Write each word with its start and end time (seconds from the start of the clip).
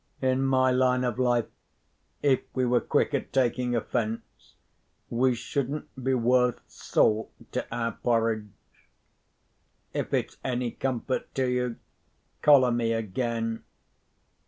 "In 0.23 0.41
my 0.41 0.71
line 0.71 1.03
of 1.03 1.19
life 1.19 1.45
if 2.23 2.39
we 2.55 2.65
were 2.65 2.81
quick 2.81 3.13
at 3.13 3.31
taking 3.31 3.75
offence, 3.75 4.55
we 5.11 5.35
shouldn't 5.35 5.93
be 6.03 6.15
worth 6.15 6.59
salt 6.67 7.31
to 7.51 7.63
our 7.71 7.91
porridge. 7.91 8.47
If 9.93 10.11
it's 10.11 10.37
any 10.43 10.71
comfort 10.71 11.31
to 11.35 11.47
you, 11.47 11.75
collar 12.41 12.71
me 12.71 12.93
again. 12.93 13.63